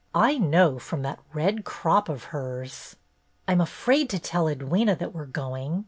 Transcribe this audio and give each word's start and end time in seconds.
I 0.15 0.39
know 0.39 0.79
from 0.79 1.03
that 1.03 1.19
red 1.31 1.63
crop 1.63 2.09
of 2.09 2.23
hers." 2.33 2.95
"I'm 3.47 3.61
afraid 3.61 4.09
to 4.09 4.17
tell 4.17 4.45
Edwyna 4.45 4.97
that 4.97 5.13
we're 5.13 5.25
going. 5.27 5.79